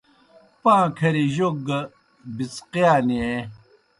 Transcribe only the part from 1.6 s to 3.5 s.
گہ پِڅقِیا نیں۔